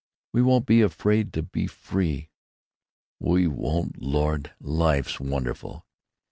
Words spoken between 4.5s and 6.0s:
life's wonderful!"